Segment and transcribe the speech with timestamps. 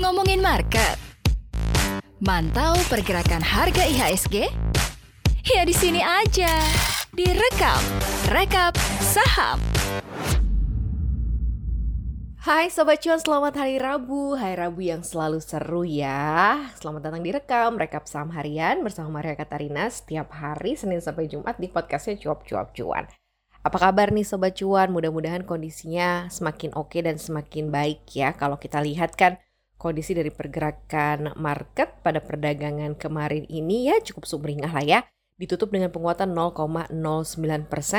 [0.00, 0.96] Ngomongin market.
[2.16, 4.48] Mantau pergerakan harga IHSG?
[5.44, 6.48] Ya di sini aja.
[7.12, 7.84] Direkap,
[8.32, 8.72] rekap
[9.04, 9.60] saham.
[12.40, 14.32] Hai Sobat Cuan, selamat hari Rabu.
[14.32, 16.56] Hari Rabu yang selalu seru ya.
[16.80, 21.60] Selamat datang di Rekam, Rekap Saham Harian bersama Maria Katarina setiap hari Senin sampai Jumat
[21.60, 23.25] di podcastnya Cuap-Cuap Cuan.
[23.66, 24.94] Apa kabar nih Sobat Cuan?
[24.94, 28.30] Mudah-mudahan kondisinya semakin oke dan semakin baik ya.
[28.38, 29.42] Kalau kita lihat kan
[29.74, 35.00] kondisi dari pergerakan market pada perdagangan kemarin ini ya cukup sumringah lah ya.
[35.34, 36.94] Ditutup dengan penguatan 0,09%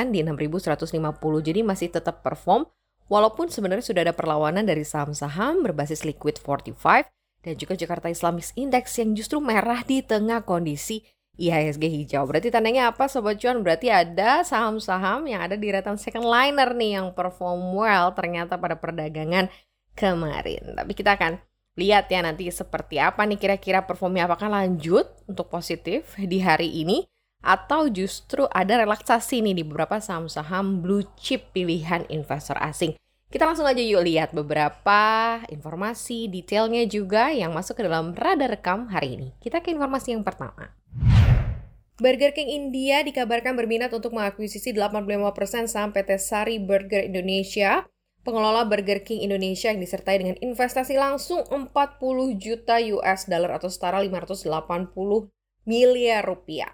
[0.08, 1.44] di 6150.
[1.44, 2.64] Jadi masih tetap perform
[3.08, 7.08] Walaupun sebenarnya sudah ada perlawanan dari saham-saham berbasis liquid 45
[7.40, 11.00] dan juga Jakarta Islamis Index yang justru merah di tengah kondisi
[11.38, 12.26] IHSG hijau.
[12.26, 13.62] Berarti tandanya apa Sobat Cuan?
[13.62, 18.74] Berarti ada saham-saham yang ada di ratan second liner nih yang perform well ternyata pada
[18.74, 19.46] perdagangan
[19.94, 20.74] kemarin.
[20.74, 21.38] Tapi kita akan
[21.78, 27.06] lihat ya nanti seperti apa nih kira-kira performnya apakah lanjut untuk positif di hari ini
[27.38, 32.98] atau justru ada relaksasi nih di beberapa saham-saham blue chip pilihan investor asing.
[33.28, 38.88] Kita langsung aja yuk lihat beberapa informasi detailnya juga yang masuk ke dalam radar rekam
[38.88, 39.28] hari ini.
[39.36, 40.72] Kita ke informasi yang pertama.
[41.98, 47.90] Burger King India dikabarkan berminat untuk mengakuisisi 85% saham PT Sari Burger Indonesia.
[48.22, 51.74] Pengelola Burger King Indonesia yang disertai dengan investasi langsung 40
[52.38, 54.46] juta US dollar atau setara 580
[55.66, 56.70] miliar rupiah.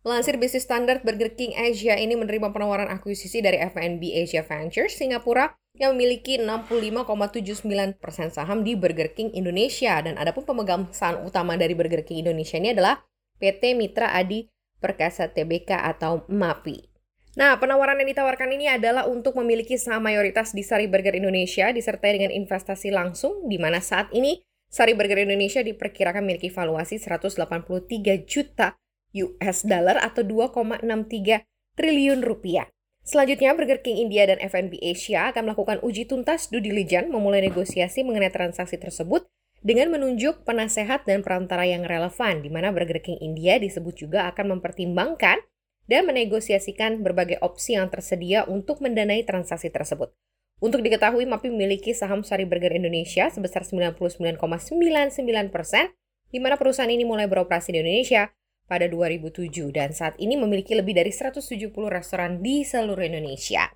[0.00, 5.52] Melansir bisnis standar Burger King Asia ini menerima penawaran akuisisi dari FNB Asia Ventures Singapura
[5.76, 8.00] yang memiliki 65,79%
[8.32, 12.72] saham di Burger King Indonesia dan adapun pemegang saham utama dari Burger King Indonesia ini
[12.72, 13.04] adalah
[13.42, 14.53] PT Mitra Adi
[14.84, 16.92] Perkasa Tbk atau MAPI.
[17.40, 22.20] Nah, penawaran yang ditawarkan ini adalah untuk memiliki saham mayoritas di Sari Burger Indonesia disertai
[22.20, 27.48] dengan investasi langsung di mana saat ini Sari Burger Indonesia diperkirakan memiliki valuasi 183
[28.28, 28.78] juta
[29.14, 30.84] US dollar atau 2,63
[31.74, 32.70] triliun rupiah.
[33.04, 38.00] Selanjutnya, Burger King India dan FNB Asia akan melakukan uji tuntas due diligence memulai negosiasi
[38.00, 39.28] mengenai transaksi tersebut
[39.64, 44.60] dengan menunjuk penasehat dan perantara yang relevan, di mana Burger King India disebut juga akan
[44.60, 45.40] mempertimbangkan
[45.88, 50.12] dan menegosiasikan berbagai opsi yang tersedia untuk mendanai transaksi tersebut.
[50.60, 54.76] Untuk diketahui, MAPI memiliki saham Sari Burger Indonesia sebesar 99,99%,
[56.28, 58.28] di mana perusahaan ini mulai beroperasi di Indonesia
[58.68, 63.72] pada 2007 dan saat ini memiliki lebih dari 170 restoran di seluruh Indonesia.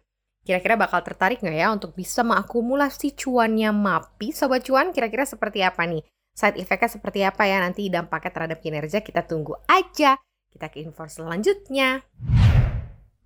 [0.48, 4.32] Kira-kira bakal tertarik nggak ya untuk bisa mengakumulasi cuannya MAPI?
[4.32, 6.00] Sobat cuan kira-kira seperti apa nih?
[6.32, 10.16] Side effect-nya seperti apa ya nanti dampaknya terhadap kinerja kita tunggu aja.
[10.48, 12.00] Kita ke info selanjutnya.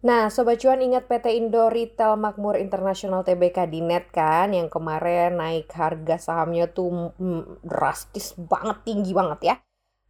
[0.03, 5.39] Nah, Sobat Cuan ingat PT Indo Retail Makmur International TBK di net kan yang kemarin
[5.39, 9.55] naik harga sahamnya tuh mm, drastis banget, tinggi banget ya.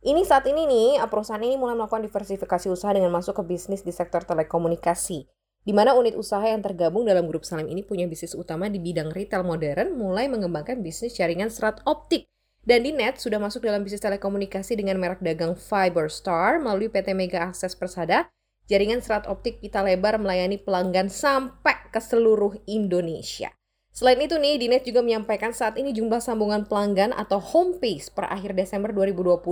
[0.00, 3.92] Ini saat ini nih, perusahaan ini mulai melakukan diversifikasi usaha dengan masuk ke bisnis di
[3.92, 5.41] sektor telekomunikasi.
[5.62, 9.14] Di mana unit usaha yang tergabung dalam grup Salim ini punya bisnis utama di bidang
[9.14, 12.26] retail modern, mulai mengembangkan bisnis jaringan serat optik.
[12.66, 17.46] Dan di net sudah masuk dalam bisnis telekomunikasi dengan merek dagang Fiberstar melalui PT Mega
[17.46, 18.26] Akses Persada,
[18.66, 23.54] jaringan serat optik pita lebar melayani pelanggan sampai ke seluruh Indonesia.
[23.94, 28.26] Selain itu nih, Dinet juga menyampaikan saat ini jumlah sambungan pelanggan atau home base per
[28.26, 29.42] akhir Desember 2020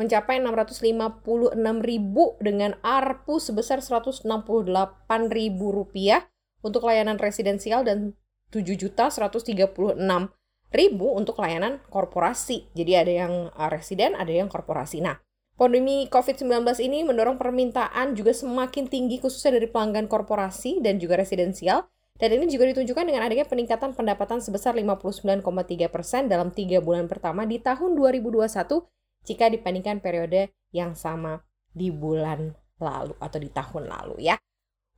[0.00, 1.20] mencapai 656
[1.84, 4.24] ribu dengan ARPU sebesar 168
[5.28, 6.24] ribu rupiah
[6.64, 8.16] untuk layanan residensial dan
[8.48, 9.52] 7 juta 136
[10.72, 12.72] ribu untuk layanan korporasi.
[12.72, 15.04] Jadi ada yang uh, residen, ada yang korporasi.
[15.04, 15.20] Nah,
[15.60, 21.84] pandemi COVID-19 ini mendorong permintaan juga semakin tinggi khususnya dari pelanggan korporasi dan juga residensial.
[22.20, 25.44] Dan ini juga ditunjukkan dengan adanya peningkatan pendapatan sebesar 59,3
[25.88, 32.54] persen dalam tiga bulan pertama di tahun 2021 jika dibandingkan periode yang sama di bulan
[32.80, 34.36] lalu atau di tahun lalu ya.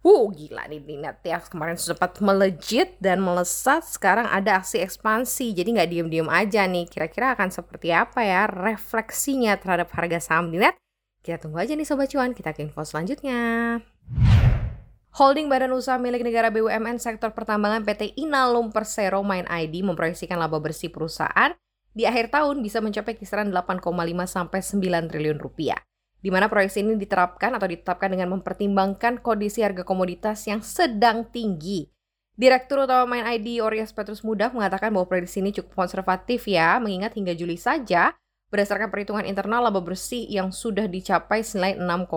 [0.02, 1.38] Wuh gila nih minat ya.
[1.38, 5.54] Kemarin sempat melejit dan melesat sekarang ada aksi ekspansi.
[5.54, 6.90] Jadi nggak diem-diem aja nih.
[6.90, 10.74] Kira-kira akan seperti apa ya refleksinya terhadap harga saham di net
[11.22, 12.34] kita tunggu aja nih Sobat Cuan.
[12.34, 13.78] Kita ke info selanjutnya.
[15.14, 20.58] Holding Badan Usaha milik negara BUMN sektor pertambangan PT Inalum Persero Main ID memproyeksikan laba
[20.58, 21.54] bersih perusahaan
[21.92, 23.84] di akhir tahun bisa mencapai kisaran 8,5
[24.24, 25.80] sampai 9 triliun rupiah.
[26.22, 31.90] Di mana proyeksi ini diterapkan atau ditetapkan dengan mempertimbangkan kondisi harga komoditas yang sedang tinggi.
[32.32, 37.12] Direktur Utama Main ID Orias Petrus Mudah mengatakan bahwa prediksi ini cukup konservatif ya, mengingat
[37.12, 38.16] hingga Juli saja
[38.48, 42.08] berdasarkan perhitungan internal laba bersih yang sudah dicapai senilai 6,2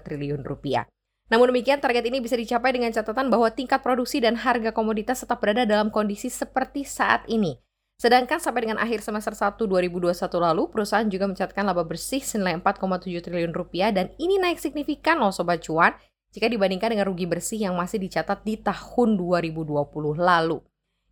[0.00, 0.88] triliun rupiah.
[1.32, 5.40] Namun demikian, target ini bisa dicapai dengan catatan bahwa tingkat produksi dan harga komoditas tetap
[5.40, 7.56] berada dalam kondisi seperti saat ini.
[8.02, 10.10] Sedangkan sampai dengan akhir semester 1 2021
[10.42, 15.30] lalu, perusahaan juga mencatatkan laba bersih senilai 4,7 triliun rupiah dan ini naik signifikan loh
[15.30, 15.94] Sobat Cuan
[16.34, 20.58] jika dibandingkan dengan rugi bersih yang masih dicatat di tahun 2020 lalu.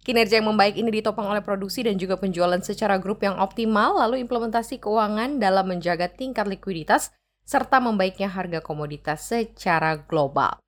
[0.03, 4.19] Kinerja yang membaik ini ditopang oleh produksi dan juga penjualan secara grup yang optimal, lalu
[4.27, 7.15] implementasi keuangan dalam menjaga tingkat likuiditas
[7.47, 10.59] serta membaiknya harga komoditas secara global.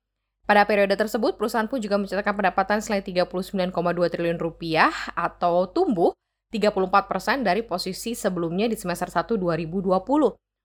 [0.43, 3.71] Pada periode tersebut, perusahaan pun juga mencatatkan pendapatan selain 39,2
[4.11, 6.11] triliun rupiah atau tumbuh
[6.51, 9.95] 34% persen dari posisi sebelumnya di semester 1 2020.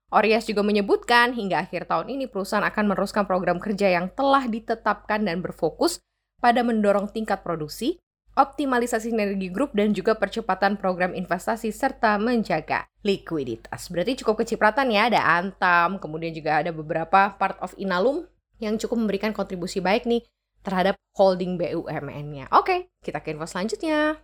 [0.09, 5.23] Orias juga menyebutkan hingga akhir tahun ini perusahaan akan meneruskan program kerja yang telah ditetapkan
[5.23, 6.01] dan berfokus
[6.43, 8.01] pada mendorong tingkat produksi,
[8.35, 13.93] optimalisasi sinergi grup, dan juga percepatan program investasi serta menjaga likuiditas.
[13.93, 18.25] Berarti cukup kecipratan ya, ada Antam, kemudian juga ada beberapa part of Inalum
[18.59, 20.23] yang cukup memberikan kontribusi baik nih
[20.63, 22.51] terhadap holding BUMN-nya.
[22.55, 24.19] Oke, kita ke info selanjutnya.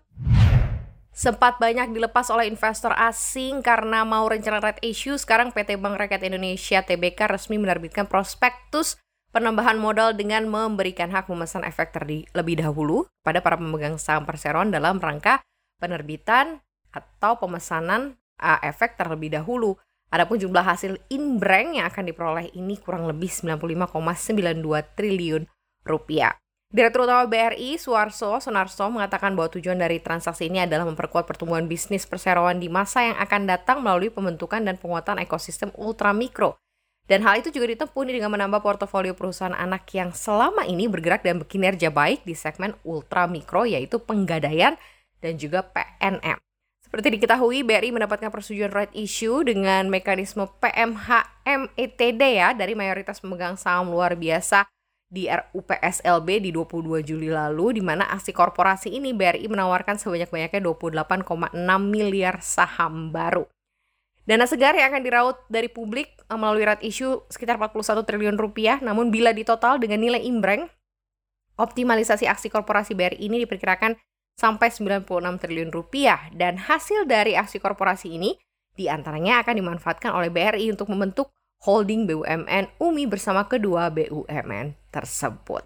[1.14, 6.26] Sempat banyak dilepas oleh investor asing karena mau rencana red issue, sekarang PT Bank Rakyat
[6.26, 8.98] Indonesia TBK resmi menerbitkan prospektus
[9.30, 14.98] penambahan modal dengan memberikan hak memesan efek terlebih dahulu pada para pemegang saham perseroan dalam
[14.98, 15.38] rangka
[15.78, 18.18] penerbitan atau pemesanan
[18.62, 19.78] efek terlebih dahulu.
[20.14, 25.42] Adapun jumlah hasil inbreng yang akan diperoleh ini kurang lebih 95,92 triliun
[25.82, 26.38] rupiah.
[26.70, 32.06] Direktur Utama BRI, Suarso Sonarso, mengatakan bahwa tujuan dari transaksi ini adalah memperkuat pertumbuhan bisnis
[32.06, 36.58] perseroan di masa yang akan datang melalui pembentukan dan penguatan ekosistem ultramikro
[37.04, 41.36] dan hal itu juga ditempuh dengan menambah portofolio perusahaan anak yang selama ini bergerak dan
[41.36, 44.80] berkinerja baik di segmen ultra mikro yaitu penggadaian
[45.20, 46.43] dan juga PNM.
[46.94, 53.90] Seperti diketahui, BRI mendapatkan persetujuan right issue dengan mekanisme PMHMETD ya dari mayoritas pemegang saham
[53.90, 54.62] luar biasa
[55.10, 61.58] di RUPSLB di 22 Juli lalu, di mana aksi korporasi ini BRI menawarkan sebanyak-banyaknya 28,6
[61.82, 63.42] miliar saham baru.
[64.22, 68.78] Dana segar yang akan diraut dari publik eh, melalui rat issue sekitar 41 triliun rupiah,
[68.78, 70.70] namun bila ditotal dengan nilai imbreng,
[71.58, 73.98] optimalisasi aksi korporasi BRI ini diperkirakan
[74.34, 75.06] sampai 96
[75.40, 78.34] triliun rupiah dan hasil dari aksi korporasi ini
[78.74, 81.30] di antaranya akan dimanfaatkan oleh BRI untuk membentuk
[81.62, 85.64] holding BUMN UMI bersama kedua BUMN tersebut.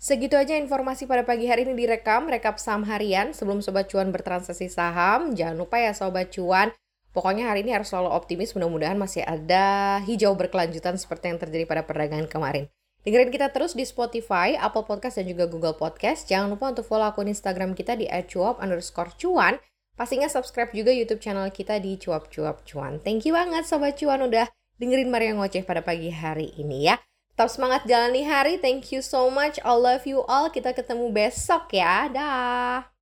[0.00, 3.36] Segitu aja informasi pada pagi hari ini direkam, rekap saham harian.
[3.36, 6.72] Sebelum Sobat Cuan bertransaksi saham, jangan lupa ya Sobat Cuan,
[7.12, 11.84] pokoknya hari ini harus selalu optimis, mudah-mudahan masih ada hijau berkelanjutan seperti yang terjadi pada
[11.84, 12.72] perdagangan kemarin.
[13.00, 16.28] Dengerin kita terus di Spotify, Apple Podcast, dan juga Google Podcast.
[16.28, 19.56] Jangan lupa untuk follow akun Instagram kita di @cuap underscore cuan.
[19.96, 23.00] Pastinya subscribe juga YouTube channel kita di cuap cuap cuan.
[23.00, 24.48] Thank you banget Sobat Cuan udah
[24.80, 26.96] dengerin Maria Ngoceh pada pagi hari ini ya.
[27.36, 28.60] Tetap semangat jalani hari.
[28.60, 29.56] Thank you so much.
[29.64, 30.52] I love you all.
[30.52, 32.08] Kita ketemu besok ya.
[32.08, 32.99] Dah.